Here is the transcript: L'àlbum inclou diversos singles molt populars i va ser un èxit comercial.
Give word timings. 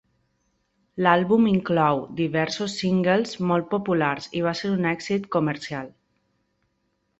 L'àlbum 1.07 1.45
inclou 1.51 2.01
diversos 2.21 2.79
singles 2.81 3.37
molt 3.53 3.69
populars 3.75 4.31
i 4.41 4.43
va 4.49 4.57
ser 4.63 4.75
un 4.81 4.91
èxit 4.95 5.31
comercial. 5.39 5.95